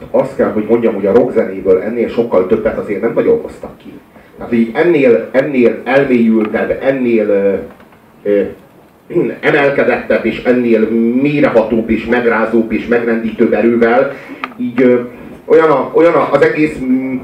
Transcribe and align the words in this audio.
hát 0.00 0.22
azt 0.22 0.36
kell, 0.36 0.50
hogy 0.52 0.66
mondjam, 0.68 0.94
hogy 0.94 1.06
a 1.06 1.12
rockzenéből 1.12 1.80
ennél 1.80 2.08
sokkal 2.08 2.46
többet 2.46 2.78
azért 2.78 3.00
nem 3.00 3.12
nagyon 3.14 3.40
hoztak 3.40 3.78
ki. 3.78 3.92
Tehát, 4.36 4.52
hogy 4.52 4.70
ennél, 4.72 5.28
ennél 5.32 5.80
elmélyültebb, 5.84 6.78
ennél 6.82 7.28
ö, 7.28 7.54
ö, 8.22 8.42
emelkedettebb, 9.40 10.24
és 10.24 10.42
ennél 10.42 10.88
mérehatóbb, 11.22 11.90
és 11.90 12.06
megrázóbb, 12.06 12.72
és 12.72 12.86
megrendítőbb 12.86 13.52
erővel, 13.52 14.12
így 14.56 14.82
ö, 14.82 15.00
olyan, 15.44 15.70
a, 15.70 15.90
olyan 15.94 16.14
a, 16.14 16.28
az 16.32 16.42
egész 16.42 16.78
mm, 16.84 17.16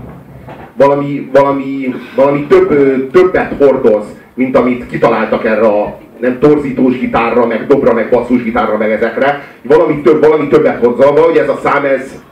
valami, 0.77 1.29
valami, 1.33 1.95
valami 2.17 2.47
több, 2.47 2.69
többet 3.11 3.53
hordoz, 3.59 4.05
mint 4.35 4.57
amit 4.57 4.87
kitaláltak 4.87 5.45
erre 5.45 5.67
a 5.67 5.99
nem 6.21 6.39
torzítós 6.39 6.99
gitárra, 6.99 7.47
meg 7.47 7.67
dobra, 7.67 7.95
meg 7.95 8.09
basszus 8.11 8.43
gitárra, 8.43 8.77
meg 8.77 8.91
ezekre. 8.91 9.49
Valami, 9.63 10.01
több, 10.01 10.21
valami 10.21 10.49
többet 10.49 10.85
hozzá, 10.85 11.07
hogy 11.07 11.37
ez 11.37 11.49
a 11.49 11.61
szám, 11.63 11.85
ez, 11.85 12.23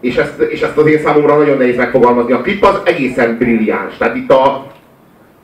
és 0.00 0.16
ezt, 0.16 0.40
és 0.40 0.60
ezt 0.60 0.76
az 0.76 0.86
én 0.86 0.98
számomra 0.98 1.36
nagyon 1.36 1.56
nehéz 1.56 1.76
megfogalmazni. 1.76 2.32
A 2.32 2.40
klip 2.40 2.64
az 2.64 2.80
egészen 2.84 3.36
brilliáns. 3.38 3.96
Tehát 3.96 4.16
itt 4.16 4.30
a, 4.32 4.44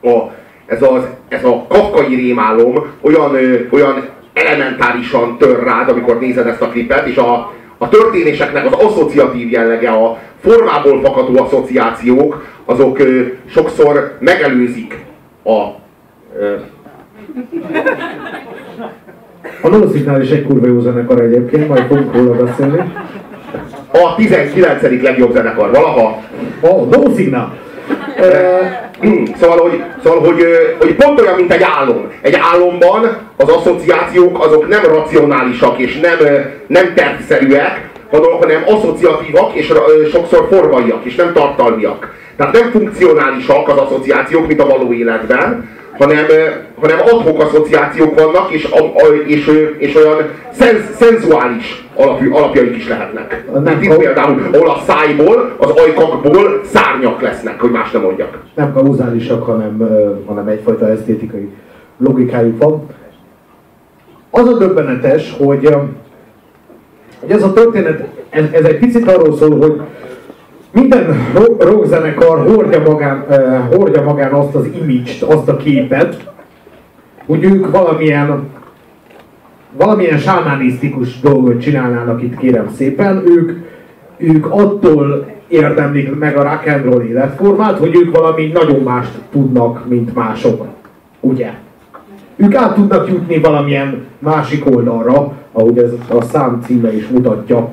a, 0.01 0.31
ez, 0.65 0.81
az, 0.81 1.03
ez 1.27 1.43
a 1.43 1.65
kafkai 1.67 2.15
rémálom 2.15 2.85
olyan, 3.01 3.35
ö, 3.35 3.55
olyan 3.69 4.05
elementárisan 4.33 5.37
tör 5.37 5.63
rád, 5.63 5.89
amikor 5.89 6.19
nézed 6.19 6.47
ezt 6.47 6.61
a 6.61 6.69
klipet, 6.69 7.07
és 7.07 7.17
a, 7.17 7.53
a 7.77 7.89
történéseknek 7.89 8.65
az 8.65 8.71
asszociatív 8.71 9.51
jellege, 9.51 9.89
a 9.89 10.17
formából 10.41 11.01
fakadó 11.01 11.43
asszociációk, 11.43 12.45
azok 12.65 12.99
ö, 12.99 13.21
sokszor 13.45 14.17
megelőzik 14.19 14.97
a... 15.43 15.65
Ö, 16.39 16.55
A 19.61 19.67
No 19.67 20.19
is 20.21 20.29
egy 20.29 20.45
kurva 20.45 20.67
jó 20.67 20.79
zenekar 20.79 21.21
egyébként, 21.21 21.67
majd 21.67 21.83
fogunk 21.83 22.15
róla 22.15 22.43
beszélni. 22.43 22.93
A 23.91 24.15
19. 24.15 24.81
legjobb 25.01 25.33
zenekar 25.33 25.71
valaha. 25.71 26.21
A 26.61 26.67
No 26.67 27.15
Signal. 27.15 27.53
Szóval, 29.39 29.57
hogy, 29.57 29.83
szóval 30.03 30.19
hogy, 30.19 30.43
hogy 30.79 30.95
pont 30.95 31.21
olyan, 31.21 31.35
mint 31.35 31.53
egy 31.53 31.63
álom. 31.63 32.11
Egy 32.21 32.37
álomban 32.53 33.17
az 33.37 33.49
asszociációk 33.49 34.45
azok 34.45 34.67
nem 34.67 34.83
racionálisak 34.83 35.77
és 35.77 35.99
nem, 35.99 36.17
nem 36.67 36.93
tervszerűek, 36.93 37.89
hanem 38.11 38.63
asszociatívak 38.65 39.53
és 39.53 39.73
sokszor 40.11 40.47
formaiak 40.49 41.05
és 41.05 41.15
nem 41.15 41.33
tartalmiak. 41.33 42.15
Tehát 42.37 42.53
nem 42.53 42.69
funkcionálisak 42.71 43.67
az 43.67 43.77
asszociációk, 43.77 44.47
mint 44.47 44.61
a 44.61 44.67
való 44.67 44.93
életben, 44.93 45.69
hanem, 45.97 46.25
hanem 46.79 46.99
adhok 46.99 47.41
asszociációk 47.41 48.19
vannak, 48.19 48.51
és, 48.51 48.63
a, 48.71 48.83
a, 48.85 49.15
és, 49.25 49.51
és 49.77 49.95
olyan 49.95 50.17
szenz, 50.51 50.95
szenzuális 50.95 51.87
alapjú, 51.95 52.35
alapjaik 52.35 52.75
is 52.75 52.87
lehetnek. 52.87 53.45
Nem, 53.63 53.81
Itt 53.81 53.95
például, 53.95 54.41
ahol 54.53 54.69
a 54.69 54.81
szájból, 54.87 55.55
az 55.57 55.69
ajkakból 55.69 56.61
szárnyak 56.63 57.21
lesznek, 57.21 57.59
hogy 57.61 57.71
más 57.71 57.91
nem 57.91 58.01
mondjak. 58.01 58.39
Nem 58.55 58.73
kauzálisak, 58.73 59.43
hanem, 59.43 59.89
hanem 60.25 60.47
egyfajta 60.47 60.89
esztétikai 60.89 61.49
logikájuk 61.97 62.63
van. 62.63 62.85
Az 64.29 64.47
a 64.47 64.57
döbbenetes, 64.57 65.35
hogy, 65.37 65.75
hogy 67.19 67.31
ez 67.31 67.43
a 67.43 67.53
történet, 67.53 68.07
ez, 68.29 68.43
ez 68.51 68.63
egy 68.63 68.77
picit 68.77 69.07
arról 69.07 69.37
szól, 69.37 69.57
hogy 69.57 69.81
minden 70.79 71.31
rockzenekar 71.59 72.47
hordja 72.47 72.81
magán, 72.85 73.25
uh, 73.29 73.75
hordja 73.75 74.03
magán 74.03 74.31
azt 74.31 74.55
az 74.55 74.65
image 74.81 75.35
azt 75.35 75.49
a 75.49 75.57
képet, 75.57 76.31
hogy 77.25 77.43
ők 77.43 77.71
valamilyen 77.71 78.49
valamilyen 79.77 80.17
sámánisztikus 80.17 81.19
dolgot 81.19 81.61
csinálnának 81.61 82.21
itt 82.21 82.37
kérem 82.37 82.69
szépen, 82.75 83.23
ők, 83.25 83.51
ők 84.17 84.45
attól 84.45 85.25
érdemlik 85.47 86.19
meg 86.19 86.37
a 86.37 86.43
rock 86.43 86.67
and 86.67 86.83
roll 86.83 87.01
életformát, 87.01 87.77
hogy 87.77 87.95
ők 87.95 88.17
valami 88.17 88.45
nagyon 88.45 88.83
mást 88.83 89.11
tudnak, 89.31 89.89
mint 89.89 90.15
mások. 90.15 90.65
Ugye? 91.19 91.53
Ők 92.35 92.55
át 92.55 92.73
tudnak 92.73 93.09
jutni 93.09 93.39
valamilyen 93.39 94.05
másik 94.19 94.65
oldalra, 94.75 95.31
ahogy 95.51 95.77
ez 95.77 95.91
a 96.09 96.21
szám 96.21 96.61
címe 96.65 96.95
is 96.95 97.07
mutatja. 97.07 97.69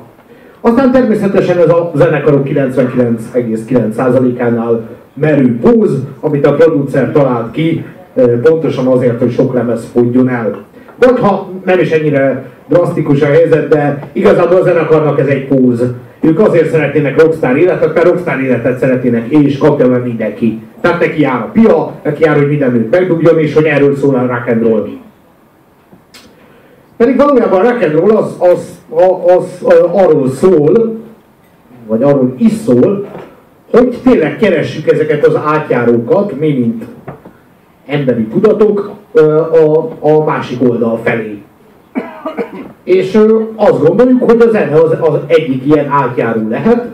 Aztán 0.67 0.91
természetesen 0.91 1.57
ez 1.57 1.69
a 1.69 1.91
zenekarok 1.95 2.47
99,9%-ánál 2.47 4.89
merő 5.13 5.59
póz, 5.59 6.03
amit 6.19 6.45
a 6.45 6.53
producer 6.53 7.11
talált 7.11 7.51
ki, 7.51 7.85
pontosan 8.41 8.87
azért, 8.87 9.19
hogy 9.19 9.31
sok 9.31 9.53
lemez 9.53 9.89
fogjon 9.93 10.29
el. 10.29 10.65
Vagy 10.99 11.19
ha 11.19 11.49
nem 11.65 11.79
is 11.79 11.91
ennyire 11.91 12.45
drasztikus 12.67 13.21
a 13.21 13.25
helyzet, 13.25 13.67
de 13.67 14.09
igazából 14.13 14.57
a 14.57 14.63
zenekarnak 14.63 15.19
ez 15.19 15.27
egy 15.27 15.47
póz. 15.47 15.83
Ők 16.21 16.39
azért 16.39 16.69
szeretnének 16.69 17.21
rockstar 17.21 17.57
életet, 17.57 17.93
mert 17.93 18.07
rockstar 18.07 18.41
életet 18.41 18.79
szeretnének, 18.79 19.27
és 19.27 19.57
kapja 19.57 19.87
meg 19.87 20.03
mindenki. 20.03 20.61
Tehát 20.81 20.99
neki 20.99 21.21
jár 21.21 21.41
a 21.41 21.49
pia, 21.53 21.91
neki 22.03 22.23
jár, 22.23 22.37
hogy 22.37 22.47
mindenütt 22.47 22.91
megdugjon, 22.91 23.39
és 23.39 23.53
hogy 23.53 23.65
erről 23.65 23.95
szól 23.95 24.15
a 24.15 24.27
rock 24.27 24.47
and 24.47 24.61
roll. 24.61 24.87
Pedig 26.97 27.17
valójában 27.17 27.65
a 27.65 27.69
rock 27.69 27.83
and 27.83 27.93
roll 27.93 28.15
az, 28.15 28.35
az, 28.39 28.79
az, 29.35 29.61
az 29.63 29.79
arról 29.91 30.29
szól, 30.29 30.95
vagy 31.87 32.03
arról 32.03 32.33
is 32.37 32.51
szól, 32.51 33.05
hogy 33.71 33.97
tényleg 34.03 34.37
keressük 34.37 34.91
ezeket 34.91 35.25
az 35.25 35.35
átjárókat, 35.45 36.39
mi 36.39 36.51
mint 36.51 36.83
emberi 37.85 38.23
tudatok 38.23 38.91
a, 39.11 40.07
a 40.07 40.23
másik 40.23 40.61
oldal 40.61 40.99
felé. 41.03 41.41
És 42.83 43.19
azt 43.55 43.83
gondoljuk, 43.83 44.23
hogy 44.23 44.41
a 44.41 44.49
zene 44.49 44.75
az, 44.75 44.97
az 44.99 45.19
egyik 45.27 45.65
ilyen 45.65 45.87
átjáró 45.89 46.49
lehet, 46.49 46.85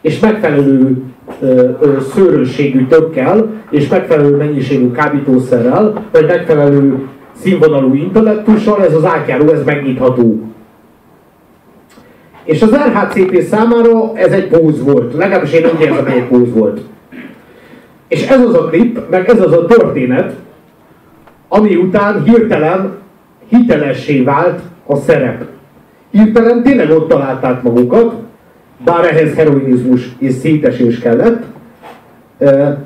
és 0.00 0.18
megfelelő 0.18 1.02
szőrösségű 2.14 2.86
tökkel, 2.86 3.46
és 3.70 3.88
megfelelő 3.88 4.36
mennyiségű 4.36 4.90
kábítószerrel, 4.90 6.04
vagy 6.12 6.26
megfelelő 6.26 7.08
színvonalú 7.32 7.94
intellektussal 7.94 8.84
ez 8.84 8.94
az 8.94 9.04
átjáró, 9.04 9.52
ez 9.52 9.64
megnyitható. 9.64 10.40
És 12.44 12.62
az 12.62 12.74
RHCP 12.74 13.42
számára 13.42 14.12
ez 14.14 14.32
egy 14.32 14.48
póz 14.48 14.82
volt. 14.82 15.14
Legalábbis 15.14 15.52
én 15.52 15.64
úgy 15.74 15.80
érzem, 15.80 16.04
hogy 16.04 16.12
egy 16.12 16.28
póz 16.28 16.52
volt. 16.52 16.80
És 18.08 18.26
ez 18.26 18.40
az 18.40 18.54
a 18.54 18.64
klip, 18.64 19.00
meg 19.10 19.28
ez 19.28 19.40
az 19.40 19.52
a 19.52 19.66
történet, 19.66 20.34
ami 21.48 21.76
után 21.76 22.22
hirtelen 22.22 22.96
hitelessé 23.48 24.20
vált 24.20 24.60
a 24.86 24.96
szerep. 24.96 25.44
Hirtelen 26.10 26.62
tényleg 26.62 26.90
ott 26.90 27.08
találták 27.08 27.62
magukat, 27.62 28.14
bár 28.84 29.04
ehhez 29.04 29.34
heroinizmus 29.34 30.08
és 30.18 30.32
szétesés 30.32 30.98
kellett, 30.98 31.42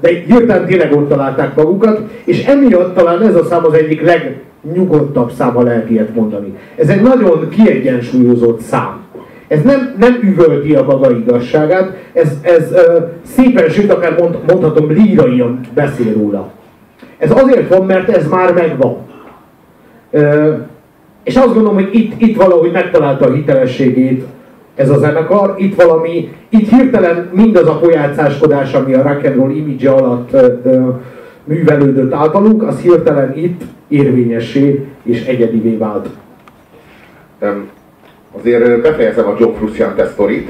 de 0.01 0.09
hirtelen 0.27 0.67
tényleg 0.67 0.93
ott 0.93 1.09
találták 1.09 1.55
magukat, 1.55 2.01
és 2.25 2.45
emiatt 2.45 2.95
talán 2.95 3.23
ez 3.23 3.35
a 3.35 3.45
szám 3.45 3.65
az 3.65 3.73
egyik 3.73 4.03
legnyugodtabb 4.03 5.31
szám, 5.31 5.55
ha 5.55 5.63
lehet 5.63 5.91
ilyet 5.91 6.15
mondani. 6.15 6.55
Ez 6.77 6.89
egy 6.89 7.03
nagyon 7.03 7.49
kiegyensúlyozott 7.49 8.61
szám. 8.61 9.05
Ez 9.49 9.63
nem, 9.63 9.95
nem 9.99 10.19
üvölti 10.23 10.75
a 10.75 10.85
maga 10.85 11.11
igazságát, 11.11 11.97
ez, 12.13 12.39
ez 12.43 12.75
szépen, 13.23 13.69
sőt 13.69 13.93
akár 13.93 14.19
mond, 14.19 14.39
mondhatom 14.47 14.91
líraian 14.91 15.61
beszél 15.75 16.13
róla. 16.13 16.51
Ez 17.19 17.31
azért 17.31 17.69
van, 17.69 17.87
mert 17.87 18.09
ez 18.09 18.29
már 18.29 18.53
megvan. 18.53 18.97
És 21.25 21.37
azt 21.37 21.55
gondolom, 21.55 21.75
hogy 21.75 21.89
itt, 21.93 22.13
itt 22.21 22.37
valahogy 22.37 22.71
megtalálta 22.73 23.27
a 23.27 23.33
hitelességét 23.33 24.25
ez 24.77 24.91
a 24.91 24.99
zenekar, 24.99 25.55
itt 25.59 25.83
valami, 25.83 26.35
itt 26.49 26.69
hirtelen 26.69 27.31
mindaz 27.33 27.67
a 27.67 27.79
pojácáskodás, 27.79 28.73
ami 28.73 28.95
a 28.95 29.03
rock 29.03 29.25
and 29.25 29.37
roll 29.37 29.51
image 29.51 29.91
alatt 29.91 30.33
ö, 30.33 30.53
ö, 30.65 30.89
művelődött 31.45 32.13
általuk, 32.13 32.63
az 32.63 32.81
hirtelen 32.81 33.37
itt 33.37 33.63
érvényessé 33.89 34.87
és 35.03 35.25
egyedivé 35.25 35.77
vált. 35.77 36.09
Um, 37.43 37.69
azért 38.39 38.83
befejezem 38.83 39.27
a 39.27 39.35
Joe 39.39 39.53
Frusciante 39.53 40.07
sztorit, 40.07 40.49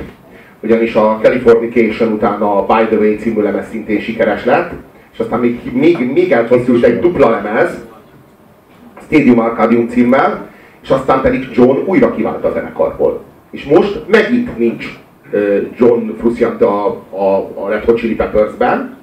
ugyanis 0.61 0.95
a 0.95 1.19
Californication 1.23 2.13
után 2.13 2.41
a 2.41 2.67
By 2.67 2.87
the 2.87 2.97
Way 2.97 3.17
című 3.17 3.43
lemez 3.43 3.69
szintén 3.71 4.01
sikeres 4.01 4.45
lett, 4.45 4.71
és 5.13 5.19
aztán 5.19 5.41
még, 5.41 5.61
még, 5.73 6.13
még 6.13 6.33
elkészült 6.33 6.85
egy 6.85 6.99
dupla 6.99 7.31
lemez, 7.31 7.85
Stadium 9.05 9.39
Arcadium 9.39 9.89
címmel, 9.89 10.49
és 10.83 10.91
aztán 10.91 11.21
pedig 11.21 11.49
John 11.53 11.79
újra 11.85 12.15
kivált 12.15 12.45
a 12.45 12.53
zenekarból. 12.53 13.25
És 13.57 13.65
most 13.65 14.01
megint 14.07 14.59
nincs 14.59 14.99
John 15.79 16.11
Frusciante 16.19 16.65
a, 16.65 16.87
a, 17.11 17.51
a 17.55 17.69
Red 17.69 17.85
Hot 17.85 17.99
Chili 17.99 18.15
Peppers-ben, 18.15 18.97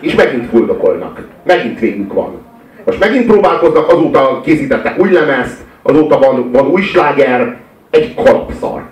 és 0.00 0.14
megint 0.14 0.48
fuldokolnak. 0.48 1.26
Megint 1.44 1.78
végük 1.78 2.12
van. 2.12 2.40
Most 2.84 2.98
megint 2.98 3.26
próbálkoznak, 3.26 3.92
azóta 3.92 4.40
készítettek 4.44 4.98
új 4.98 5.12
lemezt, 5.12 5.64
azóta 5.82 6.18
van, 6.18 6.52
van 6.52 6.66
új 6.66 6.80
sláger, 6.80 7.56
egy 7.90 8.14
kalapszar. 8.14 8.82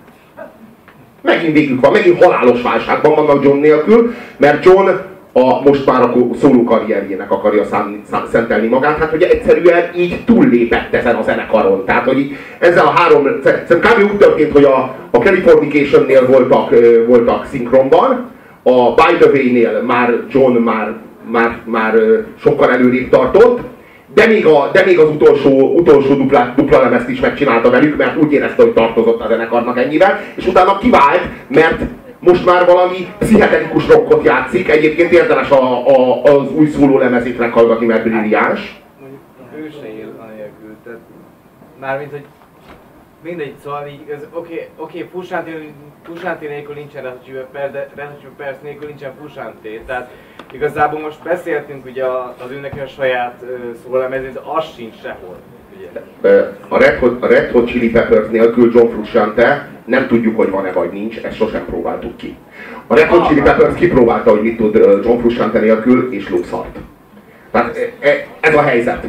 Megint 1.23 1.53
végük 1.53 1.81
van, 1.81 1.93
megint 1.93 2.23
halálos 2.25 2.63
válságban 2.63 3.15
vannak 3.15 3.45
John 3.45 3.59
nélkül, 3.59 4.15
mert 4.37 4.65
John 4.65 4.89
a 5.39 5.61
most 5.65 5.87
már 5.87 6.03
a 6.03 6.15
szóló 6.41 6.65
karrierjének 6.65 7.31
akarja 7.31 7.65
szám, 7.65 8.03
szám, 8.11 8.25
szentelni 8.31 8.67
magát, 8.67 8.99
hát 8.99 9.11
hogy 9.11 9.23
egyszerűen 9.23 9.91
így 9.97 10.25
túllépett 10.25 10.95
ezen 10.95 11.15
a 11.15 11.23
zenekaron. 11.23 11.85
Tehát, 11.85 12.05
hogy 12.05 12.37
ezzel 12.59 12.87
a 12.87 12.91
három, 12.91 13.29
szerintem 13.45 13.81
kb. 13.81 14.13
úgy 14.13 14.17
történt, 14.17 14.53
hogy 14.53 14.65
a, 14.65 14.95
a 15.11 15.19
Californication-nél 15.19 16.27
voltak, 16.27 16.75
voltak 17.07 17.47
szinkronban, 17.47 18.31
a 18.63 18.95
By 18.95 19.17
the 19.19 19.31
Way-nél 19.31 19.83
már 19.87 20.15
John 20.29 20.57
már, 20.57 20.93
már, 21.31 21.59
már 21.65 21.95
sokkal 22.41 22.73
előrébb 22.73 23.09
tartott, 23.09 23.61
de 24.15 24.27
még, 24.27 24.47
a, 24.47 24.71
de 24.73 24.83
még 24.85 24.99
az 24.99 25.09
utolsó, 25.09 25.75
utolsó 25.75 26.15
dupla, 26.15 26.53
dupla 26.57 26.81
lemezt 26.81 27.09
is 27.09 27.21
megcsinálta 27.21 27.71
velük, 27.71 27.97
mert 27.97 28.23
úgy 28.23 28.33
érezte, 28.33 28.63
hogy 28.63 28.73
tartozott 28.73 29.21
a 29.21 29.27
zenekarnak 29.29 29.79
ennyivel, 29.79 30.21
és 30.35 30.47
utána 30.47 30.79
kivált, 30.79 31.23
mert 31.49 31.81
most 32.27 32.45
már 32.45 32.67
valami 32.67 33.15
pszichedelikus 33.19 33.87
rockot 33.87 34.25
játszik, 34.25 34.69
egyébként 34.69 35.13
érdemes 35.13 35.51
a, 35.51 35.87
a, 35.87 36.23
az 36.23 36.53
új 36.53 36.67
szóló 36.67 36.99
lemezét 36.99 37.39
meghallgatni, 37.39 37.87
mert 37.87 38.03
brilliáns. 38.03 38.81
Ő 39.57 39.71
se 39.81 39.89
él 39.89 40.13
anélkül, 40.19 40.77
tehát 40.85 40.99
mármint, 41.81 42.11
hogy 42.11 42.25
mindegy, 43.23 43.55
szóval 43.63 43.87
így, 43.87 44.01
oké, 44.33 44.55
okay, 44.55 44.69
oké, 44.77 44.99
okay, 45.07 45.25
Fusánti 46.03 46.47
nélkül 46.47 46.75
nincsen 46.75 47.03
Relative 47.03 47.47
Perc, 47.53 47.73
de 47.73 47.89
Perc 48.37 48.63
nélkül 48.63 48.89
nincsen 48.89 49.13
Fusánti, 49.21 49.81
tehát 49.87 50.11
igazából 50.53 51.01
most 51.01 51.23
beszéltünk 51.23 51.85
ugye 51.85 52.05
az 52.45 52.51
őnek 52.51 52.83
a 52.85 52.87
saját 52.87 53.45
szólamezét, 53.85 54.33
de 54.33 54.41
az 54.57 54.65
sincs 54.77 54.95
sehol. 55.03 55.37
Ugye. 55.77 55.89
A 56.69 56.79
Red 56.79 56.99
Hot, 56.99 57.23
a 57.23 57.27
Red 57.27 57.51
Hot 57.51 57.67
Chili 57.67 57.91
Peppers 57.91 58.29
nélkül 58.29 58.73
John 58.75 58.89
Frusciante 58.89 59.76
nem 59.87 60.07
tudjuk, 60.07 60.37
hogy 60.37 60.51
van-e 60.51 60.73
vagy 60.73 60.91
nincs, 60.93 61.17
ezt 61.17 61.37
sosem 61.37 61.65
próbáltuk 61.65 62.17
ki. 62.17 62.37
A 62.87 62.95
Red 62.95 63.07
Hot 63.07 63.27
Chili 63.27 63.41
Peppers 63.41 63.75
kipróbálta, 63.75 64.31
hogy 64.31 64.43
mit 64.43 64.57
tud 64.57 64.75
John 65.05 65.21
Frusciante 65.21 65.59
nélkül, 65.59 66.13
és 66.13 66.29
lószart. 66.29 66.77
Tehát 67.51 67.77
e, 67.77 68.09
e, 68.09 68.27
ez 68.41 68.55
a 68.55 68.63
helyzet. 68.63 69.05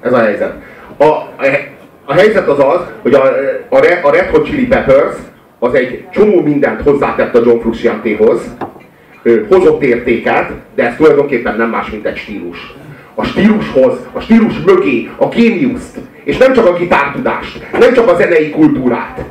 Ez 0.00 0.12
a 0.12 0.18
helyzet. 0.18 0.54
A, 0.96 1.04
a, 1.04 1.28
a 2.04 2.12
helyzet 2.12 2.48
az 2.48 2.58
az, 2.58 2.80
hogy 3.02 3.14
a, 3.14 3.22
a, 3.68 3.76
a 4.02 4.10
Red 4.10 4.28
Hot 4.30 4.46
Chili 4.46 4.66
Peppers 4.66 5.16
az 5.58 5.74
egy 5.74 6.04
csomó 6.10 6.40
mindent 6.40 6.82
hozzátett 6.82 7.34
a 7.34 7.42
John 7.44 7.60
Frusciantehoz, 7.60 8.56
hozott 9.48 9.82
értéket, 9.82 10.50
de 10.74 10.86
ez 10.86 10.96
tulajdonképpen 10.96 11.56
nem 11.56 11.70
más, 11.70 11.90
mint 11.90 12.06
egy 12.06 12.16
stílus. 12.16 12.74
A 13.14 13.24
stílushoz, 13.24 13.98
a 14.12 14.20
stílus 14.20 14.60
mögé, 14.66 15.10
a 15.16 15.28
géniuszt, 15.28 15.98
és 16.24 16.36
nem 16.36 16.52
csak 16.52 16.66
a 16.66 16.72
gitártudást, 16.72 17.72
nem 17.78 17.92
csak 17.92 18.08
a 18.08 18.16
zenei 18.16 18.50
kultúrát, 18.50 19.24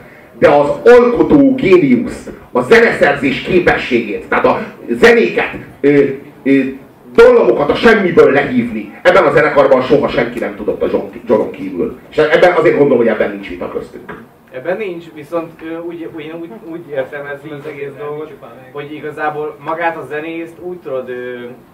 de 0.43 0.49
az 0.49 0.69
alkotó 0.83 1.55
géniuszt, 1.55 2.31
a 2.51 2.61
zeneszerzés 2.61 3.41
képességét, 3.41 4.25
tehát 4.27 4.45
a 4.45 4.59
zenéket, 4.89 5.55
ö, 5.81 6.03
ö, 6.43 6.59
dallamokat 7.15 7.69
a 7.69 7.75
semmiből 7.75 8.31
lehívni. 8.31 8.99
Ebben 9.01 9.23
a 9.23 9.31
zenekarban 9.31 9.81
soha 9.81 10.07
senki 10.07 10.39
nem 10.39 10.55
tudott 10.55 10.81
a 10.81 10.87
John, 10.91 11.05
Johnon 11.27 11.51
kívül. 11.51 11.99
És 12.09 12.17
ebben 12.17 12.53
azért 12.53 12.77
gondolom, 12.77 12.97
hogy 12.97 13.07
ebben 13.07 13.31
nincs 13.31 13.49
vita 13.49 13.69
köztünk. 13.69 14.23
Ebben 14.51 14.77
nincs, 14.77 15.05
viszont 15.13 15.51
úgy, 15.87 16.09
úgy, 16.15 16.33
úgy, 16.41 16.49
úgy 16.71 16.81
értelmezni 16.91 17.51
az 17.51 17.65
egész 17.67 17.91
dolgot, 17.97 18.31
hogy 18.71 18.93
igazából 18.93 19.57
magát 19.65 19.97
a 19.97 20.05
zenészt 20.09 20.59
úgy 20.59 20.77
tudod 20.77 21.09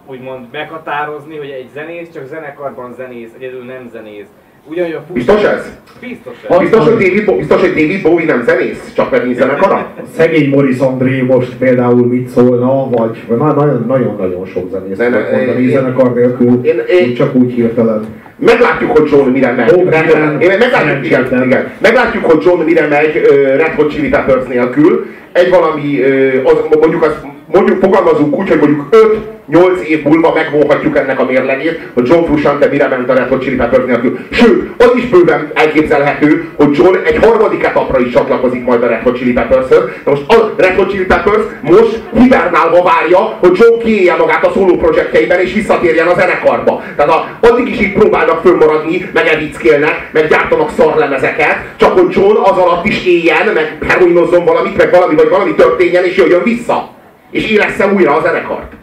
úgymond 0.06 0.46
meghatározni, 0.52 1.36
hogy 1.36 1.50
egy 1.50 1.68
zenész 1.74 2.08
csak 2.14 2.26
zenekarban 2.26 2.94
zenész, 2.94 3.30
egyedül 3.38 3.64
nem 3.64 3.88
zenész. 3.92 4.28
Ugyanúgy 4.68 4.92
a 4.92 5.04
Biztos 5.12 5.42
ez? 5.42 5.78
Biztos 6.00 6.32
ez. 6.48 6.58
Biztos, 6.58 6.84
hogy 6.84 6.92
David, 6.92 7.36
biztos, 7.36 7.60
hogy 7.60 7.68
David 7.68 8.02
Bowie 8.02 8.26
nem 8.26 8.42
zenész, 8.42 8.92
csak 8.94 9.24
nincs 9.24 9.36
zenekara? 9.36 9.86
Szegény 10.16 10.48
Morris 10.48 10.78
André 10.78 11.20
most 11.20 11.56
például 11.58 12.06
mit 12.06 12.28
szólna, 12.28 12.88
vagy 12.90 13.18
nagyon-nagyon 13.86 14.46
sok 14.46 14.70
zenész 14.70 14.96
ne, 14.96 15.08
ne, 15.08 15.18
mondani 15.18 15.62
én, 15.62 15.70
zenekar 15.70 16.14
nélkül, 16.14 16.60
én, 16.62 16.82
én, 16.88 17.14
csak 17.14 17.34
úgy 17.34 17.52
hirtelen. 17.52 18.04
Meglátjuk, 18.36 18.96
hogy 18.96 19.10
John 19.10 19.30
mire 19.30 19.52
megy. 19.52 19.72
Oh, 19.72 19.88
Red, 19.88 20.42
én, 20.42 20.58
meglátjuk, 20.58 21.06
igen, 21.06 21.44
igen. 21.44 21.70
meglátjuk, 21.78 22.24
hogy 22.24 22.44
John 22.44 22.62
mire 22.62 22.86
megy 22.86 23.16
uh, 23.16 23.56
Red 23.56 23.72
Hot 23.76 23.90
Chili 23.92 24.08
Peppers 24.08 24.46
nélkül. 24.46 25.06
Egy 25.32 25.50
valami, 25.50 26.00
uh, 26.00 26.40
az, 26.44 26.78
mondjuk, 26.80 27.02
az, 27.02 27.16
mondjuk 27.52 27.80
fogalmazunk 27.80 28.38
úgy, 28.38 28.48
hogy 28.48 28.58
mondjuk 28.58 28.86
5 28.90 29.18
8 29.50 29.88
év 29.88 30.02
múlva 30.02 30.32
megvonhatjuk 30.34 30.96
ennek 30.96 31.20
a 31.20 31.24
mérlegét, 31.24 31.80
hogy 31.94 32.08
John 32.08 32.24
Frusciante 32.24 32.66
mire 32.66 32.88
ment 32.88 33.10
a 33.10 33.14
Red 33.14 33.28
Hot 33.28 33.42
Chili 33.42 33.56
Peppers 33.56 33.84
nélkül. 33.84 34.18
Sőt, 34.30 34.70
az 34.78 34.92
is 34.96 35.08
bőven 35.08 35.50
elképzelhető, 35.54 36.48
hogy 36.56 36.76
John 36.76 36.96
egy 37.04 37.16
harmadik 37.24 37.64
etapra 37.64 38.00
is 38.00 38.12
csatlakozik 38.12 38.64
majd 38.64 38.82
a 38.82 38.86
Red 38.86 39.02
Hot 39.02 39.16
Chili 39.16 39.32
peppers 39.32 39.68
Na 40.04 40.10
most 40.10 40.22
a 40.28 40.54
Red 40.56 40.74
Hot 40.74 40.90
Chili 40.90 41.04
Peppers 41.04 41.42
most 41.60 42.00
hibernálva 42.18 42.82
várja, 42.82 43.18
hogy 43.18 43.58
John 43.58 43.82
kiélje 43.82 44.16
magát 44.16 44.44
a 44.44 44.52
szóló 44.54 44.76
projektjeiben 44.76 45.40
és 45.40 45.52
visszatérjen 45.52 46.06
a 46.06 46.14
zenekarba. 46.14 46.82
Tehát 46.96 47.10
a, 47.10 47.38
addig 47.40 47.68
is 47.68 47.80
így 47.80 47.92
próbálnak 47.92 48.40
fönnmaradni, 48.40 49.10
meg 49.12 49.26
evickélnek, 49.26 50.08
meg 50.12 50.28
gyártanak 50.28 50.70
szarlemezeket, 50.76 51.56
csak 51.76 51.98
hogy 51.98 52.14
John 52.14 52.36
az 52.36 52.56
alatt 52.56 52.84
is 52.84 53.06
éljen, 53.06 53.46
meg 53.54 53.78
heroinozzon 53.88 54.44
valamit, 54.44 54.76
meg 54.76 54.90
valami, 54.90 55.14
vagy 55.14 55.28
valami 55.28 55.54
történjen, 55.54 56.04
és 56.04 56.16
jöjjön 56.16 56.42
vissza. 56.42 56.90
És 57.30 57.50
élessze 57.50 57.92
újra 57.92 58.16
a 58.16 58.22
zenekart. 58.22 58.79